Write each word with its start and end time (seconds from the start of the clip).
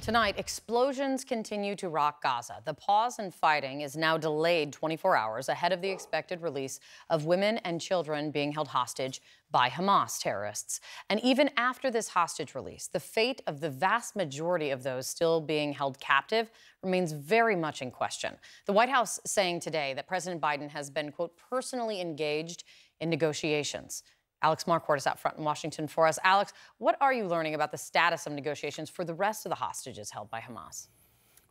Tonight, 0.00 0.38
explosions 0.38 1.24
continue 1.24 1.76
to 1.76 1.90
rock 1.90 2.22
Gaza. 2.22 2.62
The 2.64 2.72
pause 2.72 3.18
in 3.18 3.30
fighting 3.30 3.82
is 3.82 3.98
now 3.98 4.16
delayed 4.16 4.72
24 4.72 5.14
hours 5.14 5.50
ahead 5.50 5.72
of 5.72 5.82
the 5.82 5.90
expected 5.90 6.40
release 6.40 6.80
of 7.10 7.26
women 7.26 7.58
and 7.58 7.82
children 7.82 8.30
being 8.30 8.50
held 8.50 8.68
hostage 8.68 9.20
by 9.50 9.68
Hamas 9.68 10.18
terrorists. 10.18 10.80
And 11.10 11.20
even 11.20 11.50
after 11.58 11.90
this 11.90 12.08
hostage 12.08 12.54
release, 12.54 12.88
the 12.90 12.98
fate 12.98 13.42
of 13.46 13.60
the 13.60 13.68
vast 13.68 14.16
majority 14.16 14.70
of 14.70 14.82
those 14.84 15.06
still 15.06 15.38
being 15.38 15.74
held 15.74 16.00
captive 16.00 16.50
remains 16.82 17.12
very 17.12 17.54
much 17.54 17.82
in 17.82 17.90
question. 17.90 18.36
The 18.64 18.72
White 18.72 18.88
House 18.88 19.20
saying 19.26 19.60
today 19.60 19.92
that 19.94 20.08
President 20.08 20.40
Biden 20.40 20.70
has 20.70 20.88
been, 20.88 21.12
quote, 21.12 21.36
personally 21.50 22.00
engaged 22.00 22.64
in 23.00 23.10
negotiations. 23.10 24.02
Alex 24.42 24.64
Marquardt 24.64 24.98
is 24.98 25.06
out 25.06 25.18
front 25.18 25.38
in 25.38 25.44
Washington 25.44 25.86
for 25.86 26.06
us. 26.06 26.18
Alex, 26.24 26.52
what 26.78 26.96
are 27.00 27.12
you 27.12 27.26
learning 27.26 27.54
about 27.54 27.72
the 27.72 27.78
status 27.78 28.26
of 28.26 28.32
negotiations 28.32 28.88
for 28.88 29.04
the 29.04 29.14
rest 29.14 29.46
of 29.46 29.50
the 29.50 29.56
hostages 29.56 30.10
held 30.10 30.30
by 30.30 30.40
Hamas? 30.40 30.88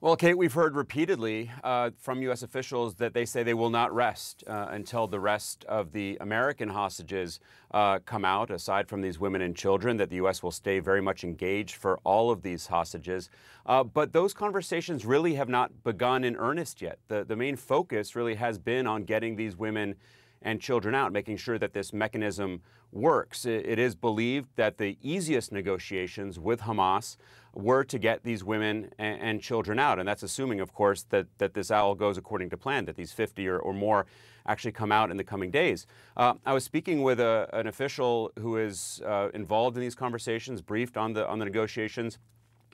Well, 0.02 0.16
Kate, 0.16 0.38
we've 0.38 0.54
heard 0.54 0.78
repeatedly 0.78 1.52
uh, 1.62 1.90
from 2.00 2.22
U.S. 2.22 2.42
officials 2.42 2.96
that 2.96 3.14
they 3.14 3.26
say 3.26 3.44
they 3.44 3.54
will 3.54 3.70
not 3.70 3.94
rest 3.94 4.46
uh, 4.48 4.68
until 4.70 5.08
the 5.08 5.20
rest 5.20 5.66
of 5.66 5.92
the 5.92 6.18
American 6.22 6.70
hostages 6.70 7.42
uh, 7.72 8.00
come 8.06 8.24
out, 8.24 8.50
aside 8.50 8.88
from 8.88 9.02
these 9.02 9.20
women 9.20 9.42
and 9.42 9.58
children, 9.58 9.98
that 9.98 10.10
the 10.10 10.16
U.S. 10.16 10.42
will 10.42 10.52
stay 10.52 10.80
very 10.80 11.02
much 11.02 11.26
engaged 11.26 11.76
for 11.76 12.00
all 12.06 12.32
of 12.32 12.44
these 12.44 12.68
hostages. 12.68 13.30
Uh, 13.66 13.84
but 13.84 14.14
those 14.14 14.34
conversations 14.34 15.06
really 15.06 15.34
have 15.34 15.50
not 15.50 15.84
begun 15.84 16.24
in 16.24 16.38
earnest 16.38 16.82
yet. 16.82 17.00
The, 17.10 17.26
the 17.26 17.36
main 17.36 17.58
focus 17.58 18.16
really 18.16 18.36
has 18.36 18.58
been 18.58 18.88
on 18.88 19.04
getting 19.04 19.36
these 19.36 19.58
women 19.58 19.96
and 20.42 20.62
children 20.62 20.96
out, 20.96 21.12
making 21.12 21.38
sure 21.38 21.58
that 21.58 21.74
this 21.74 21.94
mechanism 21.94 22.62
works. 22.92 23.46
It 23.46 23.78
is 23.78 23.96
believed 23.96 24.50
that 24.56 24.78
the 24.78 24.98
easiest 25.02 25.52
negotiations 25.52 26.40
with 26.40 26.62
Hamas 26.62 27.18
were 27.54 27.84
to 27.84 28.00
get 28.00 28.24
these 28.24 28.44
women 28.44 28.92
and, 28.98 29.42
children 29.42 29.80
out. 29.80 30.00
And 30.00 30.08
that's 30.08 30.24
assuming, 30.24 30.60
of 30.60 30.74
course, 30.74 31.04
that, 31.10 31.28
that 31.38 31.54
this 31.54 31.72
all 31.72 31.96
goes 31.96 32.18
according 32.18 32.50
to 32.52 32.58
plan, 32.58 32.86
that 32.86 32.96
these 32.96 33.12
50 33.12 33.48
or, 33.48 33.60
or 33.60 33.74
more 33.74 34.06
actually 34.48 34.72
come 34.72 34.92
out 34.92 35.12
in 35.12 35.18
the 35.18 35.24
coming 35.24 35.52
days. 35.52 35.86
Uh, 36.18 36.34
I 36.46 36.54
was 36.54 36.64
speaking 36.64 37.04
with 37.04 37.20
a, 37.20 37.48
an 37.54 37.68
official 37.68 38.32
who 38.40 38.58
is 38.58 39.02
uh, 39.06 39.30
involved 39.34 39.78
in 39.78 39.82
these 39.82 39.96
conversations, 39.96 40.62
briefed 40.62 40.98
on 40.98 41.14
the, 41.14 41.28
on 41.28 41.40
the 41.40 41.46
negotiations 41.46 42.18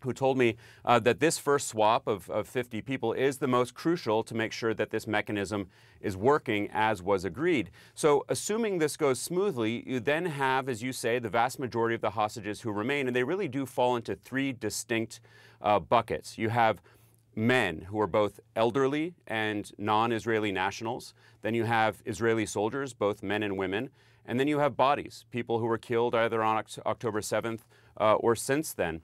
who 0.03 0.13
told 0.13 0.37
me 0.37 0.55
uh, 0.83 0.99
that 0.99 1.19
this 1.19 1.37
first 1.37 1.67
swap 1.67 2.07
of, 2.07 2.29
of 2.29 2.47
50 2.47 2.81
people 2.81 3.13
is 3.13 3.37
the 3.37 3.47
most 3.47 3.73
crucial 3.73 4.23
to 4.23 4.35
make 4.35 4.51
sure 4.51 4.73
that 4.73 4.91
this 4.91 5.07
mechanism 5.07 5.67
is 6.01 6.15
working 6.15 6.69
as 6.71 7.01
was 7.01 7.25
agreed. 7.25 7.71
So, 7.93 8.25
assuming 8.29 8.77
this 8.77 8.97
goes 8.97 9.19
smoothly, 9.19 9.83
you 9.87 9.99
then 9.99 10.25
have, 10.25 10.69
as 10.69 10.83
you 10.83 10.93
say, 10.93 11.19
the 11.19 11.29
vast 11.29 11.59
majority 11.59 11.95
of 11.95 12.01
the 12.01 12.11
hostages 12.11 12.61
who 12.61 12.71
remain, 12.71 13.07
and 13.07 13.15
they 13.15 13.23
really 13.23 13.47
do 13.47 13.65
fall 13.65 13.95
into 13.95 14.15
three 14.15 14.53
distinct 14.53 15.19
uh, 15.61 15.79
buckets. 15.79 16.37
You 16.37 16.49
have 16.49 16.81
men 17.35 17.81
who 17.89 17.99
are 17.99 18.07
both 18.07 18.39
elderly 18.55 19.13
and 19.27 19.71
non 19.77 20.11
Israeli 20.11 20.51
nationals. 20.51 21.13
Then 21.41 21.53
you 21.53 21.65
have 21.65 22.01
Israeli 22.05 22.45
soldiers, 22.45 22.93
both 22.93 23.23
men 23.23 23.43
and 23.43 23.57
women. 23.57 23.89
And 24.25 24.39
then 24.39 24.47
you 24.47 24.59
have 24.59 24.75
bodies, 24.75 25.25
people 25.29 25.59
who 25.59 25.65
were 25.65 25.77
killed 25.77 26.15
either 26.15 26.41
on 26.41 26.63
October 26.85 27.21
7th 27.21 27.59
uh, 27.99 28.15
or 28.15 28.35
since 28.35 28.73
then. 28.73 29.01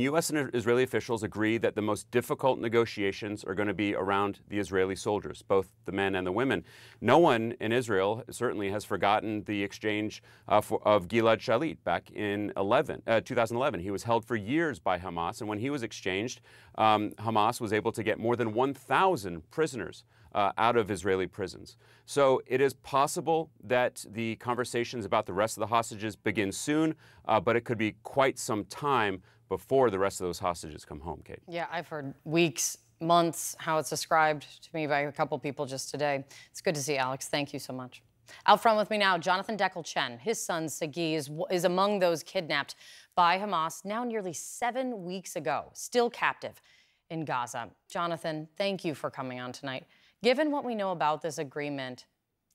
U.S. 0.00 0.30
and 0.30 0.50
Israeli 0.54 0.82
officials 0.84 1.22
agree 1.22 1.58
that 1.58 1.74
the 1.74 1.82
most 1.82 2.10
difficult 2.10 2.58
negotiations 2.58 3.44
are 3.44 3.54
going 3.54 3.68
to 3.68 3.74
be 3.74 3.94
around 3.94 4.40
the 4.48 4.58
Israeli 4.58 4.96
soldiers, 4.96 5.42
both 5.42 5.68
the 5.84 5.92
men 5.92 6.14
and 6.14 6.26
the 6.26 6.32
women. 6.32 6.64
No 7.00 7.18
one 7.18 7.54
in 7.60 7.72
Israel 7.72 8.24
certainly 8.30 8.70
has 8.70 8.84
forgotten 8.84 9.44
the 9.44 9.62
exchange 9.62 10.22
uh, 10.48 10.62
for, 10.62 10.80
of 10.88 11.08
Gilad 11.08 11.38
Shalit 11.38 11.76
back 11.84 12.10
in 12.10 12.52
11, 12.56 13.02
uh, 13.06 13.20
2011. 13.20 13.80
He 13.80 13.90
was 13.90 14.04
held 14.04 14.24
for 14.24 14.34
years 14.34 14.78
by 14.78 14.98
Hamas, 14.98 15.40
and 15.40 15.48
when 15.48 15.58
he 15.58 15.68
was 15.68 15.82
exchanged, 15.82 16.40
um, 16.78 17.10
Hamas 17.18 17.60
was 17.60 17.72
able 17.72 17.92
to 17.92 18.02
get 18.02 18.18
more 18.18 18.36
than 18.36 18.54
1,000 18.54 19.50
prisoners 19.50 20.04
uh, 20.34 20.52
out 20.56 20.76
of 20.76 20.90
Israeli 20.90 21.26
prisons. 21.26 21.76
So 22.06 22.42
it 22.46 22.62
is 22.62 22.72
possible 22.74 23.50
that 23.62 24.04
the 24.10 24.36
conversations 24.36 25.04
about 25.04 25.26
the 25.26 25.34
rest 25.34 25.56
of 25.56 25.60
the 25.60 25.66
hostages 25.66 26.16
begin 26.16 26.52
soon, 26.52 26.94
uh, 27.26 27.40
but 27.40 27.56
it 27.56 27.64
could 27.64 27.78
be 27.78 27.96
quite 28.02 28.38
some 28.38 28.64
time 28.64 29.22
before 29.52 29.90
the 29.90 29.98
rest 29.98 30.18
of 30.18 30.26
those 30.26 30.38
hostages 30.38 30.82
come 30.82 30.98
home, 30.98 31.20
Kate. 31.26 31.42
Yeah, 31.46 31.66
I've 31.70 31.86
heard 31.86 32.14
weeks, 32.24 32.78
months, 33.02 33.54
how 33.58 33.76
it's 33.76 33.90
described 33.90 34.46
to 34.62 34.70
me 34.72 34.86
by 34.86 35.00
a 35.00 35.12
couple 35.12 35.38
people 35.38 35.66
just 35.66 35.90
today. 35.90 36.24
It's 36.50 36.62
good 36.62 36.74
to 36.74 36.82
see 36.82 36.96
Alex. 36.96 37.28
Thank 37.28 37.52
you 37.52 37.58
so 37.58 37.74
much. 37.74 38.02
Out 38.46 38.62
front 38.62 38.78
with 38.78 38.88
me 38.88 38.96
now, 38.96 39.18
Jonathan 39.18 39.58
Dekel-Chen. 39.58 40.16
His 40.16 40.42
son, 40.42 40.70
Sagi, 40.70 41.14
is, 41.16 41.30
is 41.50 41.64
among 41.64 41.98
those 41.98 42.22
kidnapped 42.22 42.76
by 43.14 43.38
Hamas 43.38 43.84
now 43.84 44.04
nearly 44.04 44.32
seven 44.32 45.04
weeks 45.04 45.36
ago, 45.36 45.66
still 45.74 46.08
captive 46.08 46.62
in 47.10 47.26
Gaza. 47.26 47.68
Jonathan, 47.90 48.48
thank 48.56 48.86
you 48.86 48.94
for 48.94 49.10
coming 49.10 49.38
on 49.38 49.52
tonight. 49.52 49.84
Given 50.22 50.50
what 50.50 50.64
we 50.64 50.74
know 50.74 50.92
about 50.92 51.20
this 51.20 51.36
agreement, 51.36 52.06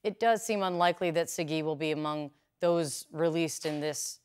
it 0.04 0.20
does 0.20 0.44
seem 0.44 0.64
unlikely 0.64 1.12
that 1.12 1.30
Sagi 1.30 1.62
will 1.62 1.76
be 1.76 1.92
among 1.92 2.32
those 2.60 3.06
released 3.12 3.68
in 3.68 3.82
this 3.82 4.20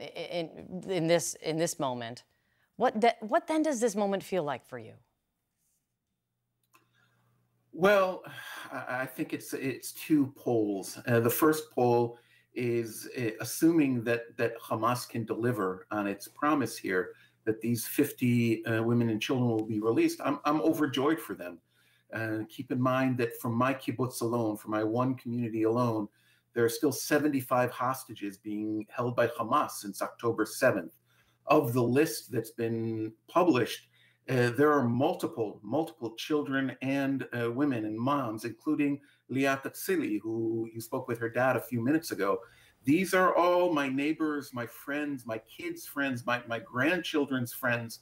in, 0.00 0.82
in 0.88 1.06
this 1.06 1.34
in 1.42 1.56
this 1.56 1.78
moment. 1.78 2.24
What 2.76 3.00
that, 3.00 3.16
what 3.22 3.46
then 3.46 3.62
does 3.62 3.80
this 3.80 3.96
moment 3.96 4.22
feel 4.22 4.44
like 4.44 4.66
for 4.66 4.78
you? 4.78 4.94
Well, 7.72 8.22
I 8.72 9.06
think 9.06 9.32
it's 9.32 9.52
it's 9.52 9.92
two 9.92 10.32
poles. 10.36 10.98
Uh, 11.06 11.20
the 11.20 11.30
first 11.30 11.70
pole 11.70 12.18
is 12.54 13.08
uh, 13.18 13.30
assuming 13.40 14.02
that 14.04 14.36
that 14.36 14.58
Hamas 14.60 15.08
can 15.08 15.24
deliver 15.24 15.86
on 15.90 16.06
its 16.06 16.28
promise 16.28 16.76
here 16.76 17.10
that 17.44 17.60
these 17.60 17.86
50 17.86 18.66
uh, 18.66 18.82
women 18.82 19.08
and 19.08 19.22
children 19.22 19.48
will 19.48 19.64
be 19.64 19.80
released. 19.80 20.20
I'm 20.24 20.38
I'm 20.44 20.60
overjoyed 20.60 21.20
for 21.20 21.34
them. 21.34 21.58
Uh, 22.12 22.38
keep 22.48 22.72
in 22.72 22.80
mind 22.80 23.18
that 23.18 23.38
from 23.40 23.54
my 23.54 23.74
kibbutz 23.74 24.22
alone, 24.22 24.56
from 24.56 24.70
my 24.70 24.82
one 24.82 25.14
community 25.14 25.64
alone, 25.64 26.08
there 26.54 26.64
are 26.64 26.68
still 26.68 26.92
75 26.92 27.70
hostages 27.70 28.38
being 28.38 28.86
held 28.90 29.14
by 29.14 29.28
Hamas 29.28 29.72
since 29.72 30.02
October 30.02 30.44
7th. 30.44 30.90
Of 31.46 31.72
the 31.72 31.82
list 31.82 32.30
that's 32.30 32.50
been 32.50 33.12
published, 33.26 33.88
uh, 34.28 34.50
there 34.50 34.70
are 34.70 34.86
multiple, 34.86 35.60
multiple 35.62 36.14
children 36.16 36.76
and 36.82 37.26
uh, 37.38 37.50
women 37.50 37.86
and 37.86 37.98
moms, 37.98 38.44
including 38.44 39.00
Liat 39.32 39.62
Atzili, 39.62 40.20
who 40.22 40.68
you 40.74 40.80
spoke 40.82 41.08
with 41.08 41.18
her 41.18 41.30
dad 41.30 41.56
a 41.56 41.60
few 41.60 41.82
minutes 41.82 42.10
ago. 42.10 42.38
These 42.84 43.14
are 43.14 43.34
all 43.34 43.72
my 43.72 43.88
neighbors, 43.88 44.52
my 44.52 44.66
friends, 44.66 45.24
my 45.26 45.38
kids' 45.38 45.86
friends, 45.86 46.26
my, 46.26 46.42
my 46.46 46.58
grandchildren's 46.58 47.54
friends. 47.54 48.00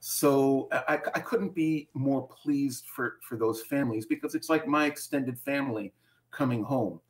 So 0.00 0.68
I, 0.72 0.94
I 1.14 1.20
couldn't 1.20 1.54
be 1.54 1.88
more 1.94 2.26
pleased 2.28 2.86
for, 2.86 3.18
for 3.22 3.36
those 3.36 3.62
families 3.62 4.06
because 4.06 4.34
it's 4.34 4.48
like 4.48 4.66
my 4.66 4.86
extended 4.86 5.38
family 5.38 5.92
coming 6.30 6.62
home. 6.62 7.00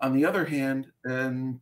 On 0.00 0.12
the 0.12 0.24
other 0.24 0.44
hand, 0.44 0.86
um, 1.08 1.60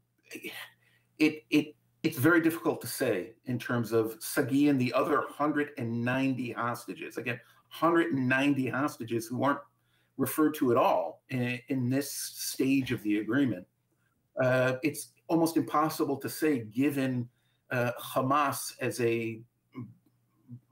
it 1.18 1.44
it 1.50 1.74
it's 2.02 2.18
very 2.18 2.40
difficult 2.40 2.80
to 2.82 2.86
say 2.86 3.32
in 3.46 3.58
terms 3.58 3.92
of 3.92 4.16
Sagi 4.20 4.68
and 4.68 4.80
the 4.80 4.92
other 4.92 5.16
190 5.16 6.52
hostages. 6.52 7.16
Again, 7.16 7.40
190 7.78 8.68
hostages 8.68 9.26
who 9.26 9.42
aren't 9.42 9.58
referred 10.16 10.54
to 10.54 10.70
at 10.70 10.76
all 10.76 11.22
in, 11.30 11.58
in 11.68 11.90
this 11.90 12.10
stage 12.10 12.92
of 12.92 13.02
the 13.02 13.18
agreement. 13.18 13.66
Uh, 14.40 14.74
it's 14.82 15.12
almost 15.28 15.56
impossible 15.56 16.16
to 16.16 16.28
say, 16.28 16.60
given 16.60 17.28
uh, 17.70 17.90
Hamas 18.00 18.72
as 18.80 19.00
a 19.00 19.40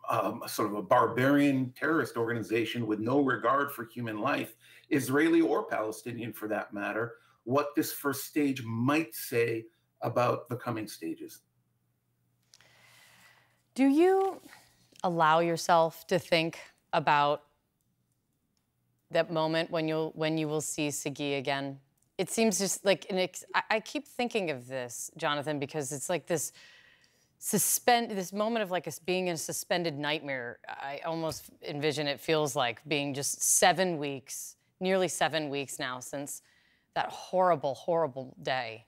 um, 0.08 0.42
sort 0.46 0.70
of 0.70 0.76
a 0.76 0.82
barbarian 0.82 1.72
terrorist 1.76 2.16
organization 2.16 2.86
with 2.86 3.00
no 3.00 3.20
regard 3.20 3.72
for 3.72 3.84
human 3.86 4.20
life, 4.20 4.54
Israeli 4.90 5.40
or 5.40 5.64
Palestinian 5.64 6.32
for 6.32 6.48
that 6.48 6.72
matter, 6.72 7.14
what 7.44 7.74
this 7.74 7.92
first 7.92 8.24
stage 8.24 8.62
might 8.64 9.14
say 9.14 9.64
about 10.02 10.48
the 10.48 10.56
coming 10.56 10.86
stages. 10.86 11.40
Do 13.74 13.86
you 13.86 14.40
allow 15.02 15.40
yourself 15.40 16.06
to 16.06 16.18
think 16.18 16.58
about 16.92 17.42
that 19.10 19.32
moment 19.32 19.70
when 19.70 19.88
you'll 19.88 20.12
when 20.14 20.38
you 20.38 20.48
will 20.48 20.60
see 20.60 20.90
Sagi 20.90 21.34
again? 21.34 21.78
It 22.16 22.30
seems 22.30 22.58
just 22.58 22.84
like 22.84 23.06
an 23.10 23.18
ex- 23.18 23.44
I, 23.70 23.80
keep 23.80 24.06
thinking 24.06 24.50
of 24.50 24.68
this, 24.68 25.10
Jonathan, 25.16 25.58
because 25.58 25.90
it's 25.90 26.08
like 26.08 26.26
this 26.26 26.52
suspend 27.38 28.12
this 28.12 28.32
moment 28.32 28.62
of 28.62 28.70
like 28.70 28.88
being 29.04 29.26
in 29.26 29.34
a 29.34 29.36
suspended 29.36 29.98
nightmare. 29.98 30.58
I 30.68 31.00
almost 31.04 31.50
envision 31.66 32.06
it 32.06 32.20
feels 32.20 32.54
like 32.54 32.80
being 32.86 33.14
just 33.14 33.42
seven 33.42 33.98
weeks, 33.98 34.56
nearly 34.84 35.08
seven 35.08 35.50
weeks 35.50 35.80
now 35.80 35.98
since 35.98 36.42
that 36.94 37.08
horrible, 37.08 37.74
horrible 37.74 38.36
day. 38.42 38.84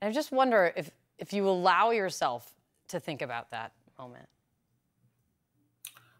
And 0.00 0.08
I 0.08 0.12
just 0.12 0.32
wonder 0.32 0.72
if, 0.76 0.90
if 1.18 1.32
you 1.32 1.48
allow 1.48 1.90
yourself 1.90 2.54
to 2.88 2.98
think 2.98 3.22
about 3.22 3.50
that 3.50 3.72
moment. 3.98 4.28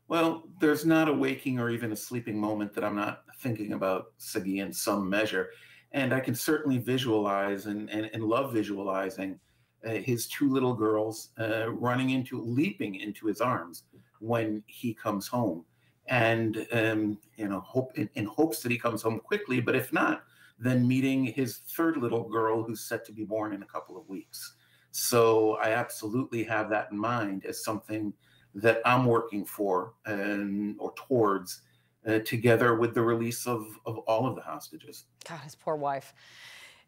Well, 0.07 0.45
there's 0.61 0.87
not 0.87 1.09
a 1.09 1.13
waking 1.13 1.59
or 1.59 1.71
even 1.71 1.91
a 1.93 1.97
sleeping 1.97 2.39
moment 2.39 2.73
that 2.75 2.85
I'm 2.85 2.97
not 2.97 3.25
thinking 3.41 3.73
about 3.73 4.13
Sagi 4.19 4.61
in 4.61 4.73
some 4.73 5.09
measure. 5.09 5.51
And 5.93 6.13
I 6.13 6.21
can 6.21 6.35
certainly 6.35 6.79
visualize 6.79 7.67
and, 7.67 7.91
and, 7.91 8.11
and 8.13 8.23
love 8.23 8.53
visualizing 8.53 9.41
uh, 9.87 9.91
his 9.91 10.27
two 10.27 10.51
little 10.53 10.75
girls 10.75 11.31
uh, 11.41 11.71
running 11.71 12.11
into, 12.11 12.43
leaping 12.43 12.97
into 12.97 13.27
his 13.27 13.41
arms 13.41 13.85
when 14.21 14.63
he 14.67 14.93
comes 14.93 15.27
home, 15.27 15.65
and 16.09 16.67
um, 16.73 17.19
you 17.37 17.49
know, 17.49 17.61
hope 17.61 17.97
in, 17.97 18.09
in 18.15 18.27
hopes 18.27 18.61
that 18.63 18.73
he 18.73 18.79
comes 18.79 19.03
home 19.03 19.21
quickly. 19.21 19.61
But 19.61 19.77
if 19.77 19.93
not, 19.93 20.25
then 20.59 20.87
meeting 20.87 21.25
his 21.25 21.59
third 21.59 21.97
little 21.97 22.29
girl 22.29 22.63
who's 22.63 22.81
set 22.81 23.05
to 23.07 23.13
be 23.13 23.25
born 23.25 23.53
in 23.53 23.63
a 23.63 23.67
couple 23.67 23.97
of 23.97 24.09
weeks. 24.09 24.55
So 24.91 25.55
I 25.55 25.71
absolutely 25.71 26.45
have 26.45 26.71
that 26.71 26.89
in 26.91 26.99
mind 26.99 27.45
as 27.45 27.63
something 27.63 28.13
that 28.55 28.81
I'm 28.85 29.05
working 29.05 29.45
for 29.45 29.95
and 30.07 30.77
or 30.79 30.93
towards 30.95 31.63
uh, 32.07 32.21
together 32.21 32.75
with 32.75 32.95
the 32.95 33.03
release 33.03 33.47
of, 33.47 33.67
of 33.85 33.99
all 33.99 34.27
of 34.27 34.35
the 34.35 34.41
hostages. 34.41 35.05
God, 35.29 35.41
his 35.41 35.55
poor 35.55 35.77
wife 35.77 36.15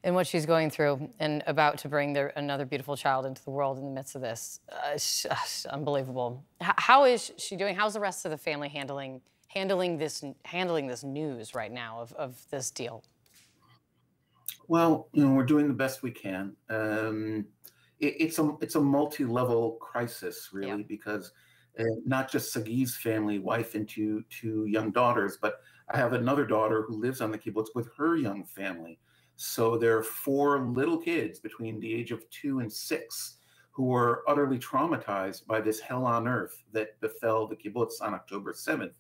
and 0.03 0.15
what 0.15 0.27
she's 0.27 0.47
going 0.47 0.71
through 0.71 1.11
and 1.19 1.43
about 1.47 1.79
to 1.79 1.89
bring 1.89 2.13
their, 2.13 2.33
another 2.37 2.65
beautiful 2.65 2.97
child 2.97 3.27
into 3.27 3.45
the 3.45 3.51
world 3.51 3.79
in 3.79 3.85
the 3.85 3.91
midst 3.91 4.15
of 4.15 4.23
this. 4.23 4.61
Uh, 4.71 4.93
it's, 4.95 5.27
it's 5.31 5.67
unbelievable. 5.67 6.43
H 6.63 6.69
how 6.77 7.05
is 7.05 7.33
she 7.37 7.57
doing? 7.57 7.75
How's 7.75 7.95
the 7.95 8.01
rest 8.01 8.25
of 8.25 8.31
the 8.31 8.39
family 8.39 8.69
handling 8.69 9.21
handling 9.49 9.99
this 9.99 10.25
handling 10.45 10.87
this 10.87 11.03
news 11.03 11.55
right 11.55 11.73
now 11.73 12.01
of, 12.01 12.13
of 12.15 12.41
this 12.51 12.71
deal? 12.71 13.05
Well, 14.69 15.09
you 15.13 15.27
know, 15.27 15.35
we're 15.35 15.45
doing 15.45 15.67
the 15.69 15.75
best 15.75 16.03
we 16.03 16.13
can. 16.13 16.55
Um, 16.69 17.47
it, 17.99 18.15
it's 18.19 18.39
a 18.39 18.57
it's 18.61 18.77
a 18.77 18.81
multi-level 18.81 19.73
crisis, 19.73 20.51
really, 20.53 20.83
yeah. 20.83 20.87
because 20.89 21.33
uh, 21.79 21.85
not 22.07 22.31
just 22.31 22.53
Sagi's 22.53 22.97
family, 22.97 23.39
wife 23.39 23.75
and 23.75 23.89
two 23.89 24.25
two 24.31 24.67
young 24.67 24.93
daughters, 24.93 25.37
but 25.41 25.61
I 25.89 25.97
have 25.97 26.13
another 26.13 26.47
daughter 26.47 26.85
who 26.87 27.01
lives 27.01 27.21
on 27.21 27.31
the 27.33 27.39
kibbutz 27.39 27.69
with 27.75 27.89
her 27.97 28.17
young 28.17 28.45
family. 28.45 28.99
So 29.43 29.79
there 29.79 29.97
are 29.97 30.03
four 30.03 30.61
little 30.61 30.99
kids 30.99 31.39
between 31.39 31.81
the 31.81 31.95
age 31.95 32.11
of 32.13 32.29
two 32.29 32.61
and 32.61 32.71
six 32.71 33.39
who 33.71 33.85
were 33.85 34.23
utterly 34.29 34.59
traumatized 34.59 35.47
by 35.47 35.63
this 35.63 35.81
hell 35.81 36.05
on 36.05 36.29
earth 36.29 36.63
that 36.73 37.01
befell 37.01 37.47
the 37.47 37.57
kibbutz 37.57 38.03
on 38.03 38.13
October 38.13 38.53
7th. 38.53 38.93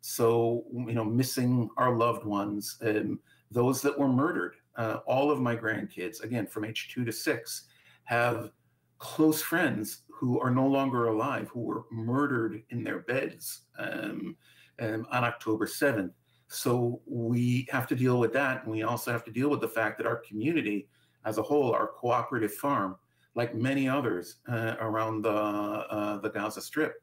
So, 0.00 0.62
you 0.70 0.94
know, 0.94 1.04
missing 1.04 1.68
our 1.78 1.96
loved 1.96 2.24
ones, 2.24 2.78
um, 2.82 3.18
those 3.50 3.82
that 3.82 3.98
were 3.98 4.06
murdered, 4.06 4.54
uh, 4.76 4.98
all 5.04 5.32
of 5.32 5.40
my 5.40 5.56
grandkids, 5.56 6.22
again, 6.22 6.46
from 6.46 6.64
age 6.64 6.90
two 6.94 7.04
to 7.04 7.12
six, 7.12 7.64
have 8.04 8.52
close 8.98 9.42
friends 9.42 10.02
who 10.08 10.38
are 10.38 10.52
no 10.52 10.68
longer 10.68 11.08
alive, 11.08 11.48
who 11.52 11.60
were 11.60 11.86
murdered 11.90 12.62
in 12.70 12.84
their 12.84 13.00
beds 13.00 13.62
um, 13.80 14.36
um, 14.78 15.08
on 15.10 15.24
October 15.24 15.66
7th. 15.66 16.12
So 16.52 17.00
we 17.06 17.66
have 17.70 17.86
to 17.86 17.96
deal 17.96 18.18
with 18.18 18.34
that. 18.34 18.62
And 18.62 18.72
we 18.72 18.82
also 18.82 19.10
have 19.10 19.24
to 19.24 19.30
deal 19.30 19.48
with 19.48 19.62
the 19.62 19.68
fact 19.68 19.96
that 19.98 20.06
our 20.06 20.16
community 20.16 20.86
as 21.24 21.38
a 21.38 21.42
whole, 21.42 21.72
our 21.72 21.86
cooperative 21.86 22.52
farm, 22.52 22.96
like 23.34 23.54
many 23.54 23.88
others 23.88 24.36
uh, 24.48 24.74
around 24.78 25.22
the, 25.22 25.30
uh, 25.30 26.18
the 26.18 26.28
Gaza 26.28 26.60
Strip, 26.60 27.02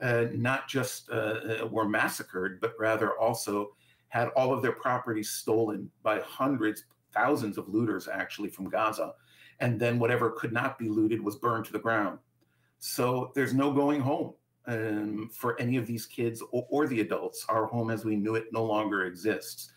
uh, 0.00 0.26
not 0.32 0.66
just 0.66 1.10
uh, 1.10 1.14
uh, 1.62 1.66
were 1.66 1.86
massacred, 1.86 2.58
but 2.62 2.72
rather 2.78 3.18
also 3.18 3.68
had 4.08 4.28
all 4.28 4.50
of 4.50 4.62
their 4.62 4.72
properties 4.72 5.28
stolen 5.28 5.90
by 6.02 6.20
hundreds, 6.20 6.84
thousands 7.12 7.58
of 7.58 7.68
looters 7.68 8.08
actually 8.08 8.48
from 8.48 8.70
Gaza. 8.70 9.12
And 9.60 9.78
then 9.78 9.98
whatever 9.98 10.30
could 10.30 10.54
not 10.54 10.78
be 10.78 10.88
looted 10.88 11.22
was 11.22 11.36
burned 11.36 11.66
to 11.66 11.72
the 11.72 11.78
ground. 11.78 12.18
So 12.78 13.30
there's 13.34 13.52
no 13.52 13.74
going 13.74 14.00
home 14.00 14.32
um, 14.70 15.28
for 15.32 15.60
any 15.60 15.76
of 15.76 15.86
these 15.86 16.06
kids 16.06 16.42
or, 16.52 16.66
or, 16.70 16.86
the 16.86 17.00
adults. 17.00 17.44
Our 17.48 17.66
home 17.66 17.90
as 17.90 18.04
we 18.04 18.16
knew 18.16 18.36
it 18.36 18.46
no 18.52 18.64
longer 18.64 19.04
exists. 19.04 19.72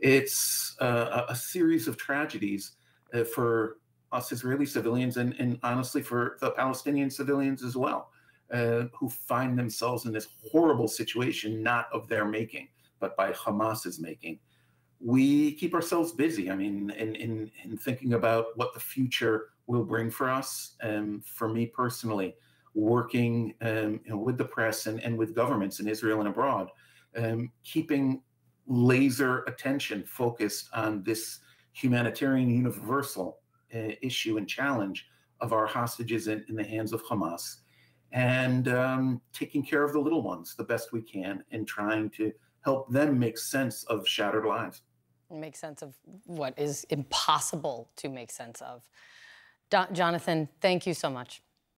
It's 0.00 0.74
uh, 0.80 1.24
a 1.28 1.36
series 1.36 1.86
of 1.86 1.96
tragedies 1.96 2.72
uh, 3.12 3.24
for 3.24 3.76
us 4.10 4.32
Israeli 4.32 4.64
civilians 4.64 5.18
and, 5.18 5.34
and, 5.38 5.58
honestly 5.62 6.00
for 6.00 6.38
the 6.40 6.52
Palestinian 6.52 7.10
civilians 7.10 7.62
as 7.62 7.76
well, 7.76 8.10
uh, 8.50 8.84
who 8.98 9.10
find 9.10 9.58
themselves 9.58 10.06
in 10.06 10.12
this 10.12 10.28
horrible 10.50 10.88
situation, 10.88 11.62
not 11.62 11.88
of 11.92 12.08
their 12.08 12.24
making, 12.24 12.68
but 13.00 13.16
by 13.16 13.32
Hamas's 13.32 14.00
making. 14.00 14.38
We 14.98 15.52
keep 15.52 15.74
ourselves 15.74 16.12
busy. 16.12 16.50
I 16.50 16.56
mean, 16.56 16.90
in, 16.90 17.14
in, 17.16 17.50
in 17.64 17.76
thinking 17.76 18.14
about 18.14 18.46
what 18.56 18.72
the 18.72 18.80
future 18.80 19.50
will 19.66 19.84
bring 19.84 20.10
for 20.10 20.30
us. 20.30 20.74
And 20.80 21.24
for 21.24 21.48
me 21.48 21.66
personally, 21.66 22.34
working 22.74 23.54
um, 23.60 24.00
you 24.04 24.10
know, 24.10 24.16
with 24.16 24.38
the 24.38 24.44
press 24.44 24.86
and, 24.86 25.02
and 25.02 25.16
with 25.16 25.34
governments 25.34 25.80
in 25.80 25.88
Israel 25.88 26.20
and 26.20 26.28
abroad, 26.28 26.70
um, 27.16 27.50
keeping 27.64 28.22
laser 28.66 29.44
attention 29.44 30.04
focused 30.04 30.68
on 30.74 31.02
this 31.02 31.40
humanitarian 31.72 32.50
universal 32.50 33.38
uh, 33.74 33.92
issue 34.02 34.36
and 34.36 34.48
challenge 34.48 35.06
of 35.40 35.52
our 35.52 35.66
hostages 35.66 36.28
in, 36.28 36.44
in 36.48 36.56
the 36.56 36.64
hands 36.64 36.92
of 36.92 37.02
Hamas 37.04 37.58
and 38.12 38.68
um, 38.68 39.20
taking 39.32 39.64
care 39.64 39.84
of 39.84 39.92
the 39.92 39.98
little 39.98 40.22
ones 40.22 40.54
the 40.56 40.64
best 40.64 40.92
we 40.92 41.02
can 41.02 41.44
and 41.52 41.66
trying 41.66 42.10
to 42.10 42.32
help 42.62 42.90
them 42.90 43.18
make 43.18 43.38
sense 43.38 43.84
of 43.84 44.06
shattered 44.06 44.44
lives. 44.44 44.82
Make 45.30 45.56
sense 45.56 45.82
of 45.82 45.94
what 46.24 46.58
is 46.58 46.84
impossible 46.84 47.90
to 47.96 48.08
make 48.08 48.30
sense 48.30 48.62
of. 48.62 48.82
Jonathan, 49.92 50.48
thank 50.62 50.86
you 50.86 50.94
so 50.94 51.10
much. 51.10 51.42